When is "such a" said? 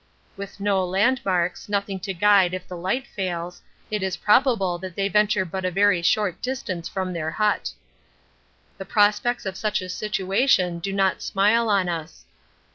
9.55-9.89